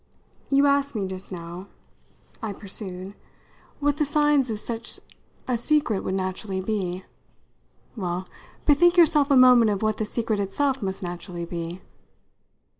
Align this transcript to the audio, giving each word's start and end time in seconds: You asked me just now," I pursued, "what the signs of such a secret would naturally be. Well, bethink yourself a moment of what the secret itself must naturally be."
You 0.49 0.65
asked 0.65 0.95
me 0.95 1.05
just 1.07 1.31
now," 1.31 1.67
I 2.41 2.53
pursued, 2.53 3.13
"what 3.79 3.97
the 3.97 4.03
signs 4.03 4.49
of 4.49 4.59
such 4.59 4.99
a 5.47 5.55
secret 5.55 5.99
would 6.03 6.15
naturally 6.15 6.59
be. 6.59 7.03
Well, 7.95 8.27
bethink 8.65 8.97
yourself 8.97 9.29
a 9.29 9.35
moment 9.35 9.69
of 9.69 9.83
what 9.83 9.97
the 9.97 10.05
secret 10.05 10.39
itself 10.39 10.81
must 10.81 11.03
naturally 11.03 11.45
be." 11.45 11.81